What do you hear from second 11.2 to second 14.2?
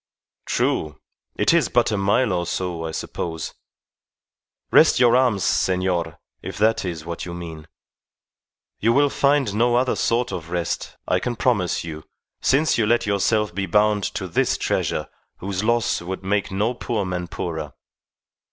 promise you, since you let yourself be bound